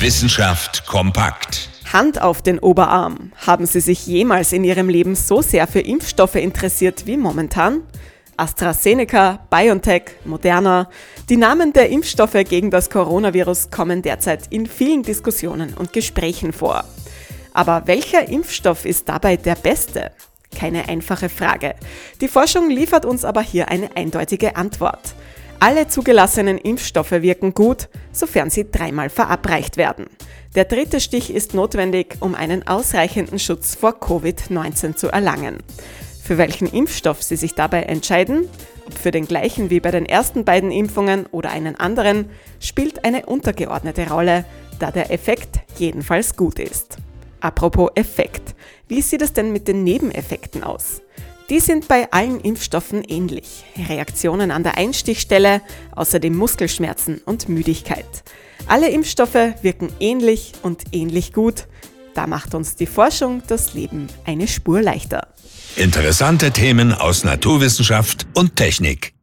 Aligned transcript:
Wissenschaft 0.00 0.86
kompakt. 0.86 1.68
Hand 1.92 2.22
auf 2.22 2.40
den 2.40 2.60
Oberarm. 2.60 3.32
Haben 3.44 3.66
Sie 3.66 3.80
sich 3.80 4.06
jemals 4.06 4.52
in 4.52 4.62
Ihrem 4.62 4.88
Leben 4.88 5.16
so 5.16 5.42
sehr 5.42 5.66
für 5.66 5.80
Impfstoffe 5.80 6.36
interessiert 6.36 7.04
wie 7.06 7.16
momentan? 7.16 7.82
AstraZeneca, 8.36 9.40
BioNTech, 9.50 10.04
Moderna. 10.24 10.88
Die 11.28 11.36
Namen 11.36 11.72
der 11.72 11.90
Impfstoffe 11.90 12.44
gegen 12.48 12.70
das 12.70 12.90
Coronavirus 12.90 13.70
kommen 13.72 14.00
derzeit 14.00 14.46
in 14.50 14.66
vielen 14.66 15.02
Diskussionen 15.02 15.74
und 15.74 15.92
Gesprächen 15.92 16.52
vor. 16.52 16.84
Aber 17.52 17.82
welcher 17.86 18.28
Impfstoff 18.28 18.84
ist 18.84 19.08
dabei 19.08 19.36
der 19.36 19.56
beste? 19.56 20.12
Keine 20.56 20.88
einfache 20.88 21.28
Frage. 21.28 21.74
Die 22.20 22.28
Forschung 22.28 22.70
liefert 22.70 23.04
uns 23.04 23.24
aber 23.24 23.42
hier 23.42 23.68
eine 23.68 23.96
eindeutige 23.96 24.54
Antwort. 24.54 25.14
Alle 25.60 25.88
zugelassenen 25.88 26.56
Impfstoffe 26.56 27.10
wirken 27.10 27.52
gut, 27.52 27.88
sofern 28.12 28.48
sie 28.48 28.70
dreimal 28.70 29.10
verabreicht 29.10 29.76
werden. 29.76 30.06
Der 30.54 30.64
dritte 30.64 31.00
Stich 31.00 31.34
ist 31.34 31.52
notwendig, 31.52 32.16
um 32.20 32.36
einen 32.36 32.66
ausreichenden 32.68 33.40
Schutz 33.40 33.74
vor 33.74 34.00
Covid-19 34.00 34.94
zu 34.94 35.08
erlangen. 35.08 35.58
Für 36.22 36.38
welchen 36.38 36.68
Impfstoff 36.68 37.22
Sie 37.24 37.34
sich 37.34 37.54
dabei 37.54 37.82
entscheiden, 37.82 38.48
ob 38.86 38.94
für 38.94 39.10
den 39.10 39.26
gleichen 39.26 39.68
wie 39.68 39.80
bei 39.80 39.90
den 39.90 40.06
ersten 40.06 40.44
beiden 40.44 40.70
Impfungen 40.70 41.26
oder 41.26 41.50
einen 41.50 41.74
anderen, 41.74 42.30
spielt 42.60 43.04
eine 43.04 43.26
untergeordnete 43.26 44.08
Rolle, 44.08 44.44
da 44.78 44.92
der 44.92 45.10
Effekt 45.10 45.60
jedenfalls 45.76 46.36
gut 46.36 46.60
ist. 46.60 46.98
Apropos 47.40 47.90
Effekt, 47.96 48.54
wie 48.86 49.02
sieht 49.02 49.22
es 49.22 49.32
denn 49.32 49.52
mit 49.52 49.66
den 49.66 49.82
Nebeneffekten 49.82 50.62
aus? 50.62 51.02
Die 51.50 51.60
sind 51.60 51.88
bei 51.88 52.12
allen 52.12 52.40
Impfstoffen 52.40 53.04
ähnlich. 53.04 53.64
Reaktionen 53.88 54.50
an 54.50 54.62
der 54.62 54.76
Einstichstelle, 54.76 55.62
außerdem 55.92 56.36
Muskelschmerzen 56.36 57.22
und 57.24 57.48
Müdigkeit. 57.48 58.22
Alle 58.66 58.90
Impfstoffe 58.90 59.54
wirken 59.62 59.90
ähnlich 59.98 60.52
und 60.62 60.82
ähnlich 60.92 61.32
gut. 61.32 61.66
Da 62.14 62.26
macht 62.26 62.54
uns 62.54 62.76
die 62.76 62.86
Forschung 62.86 63.42
das 63.46 63.72
Leben 63.72 64.08
eine 64.26 64.46
Spur 64.46 64.82
leichter. 64.82 65.28
Interessante 65.76 66.50
Themen 66.50 66.92
aus 66.92 67.24
Naturwissenschaft 67.24 68.26
und 68.34 68.56
Technik. 68.56 69.17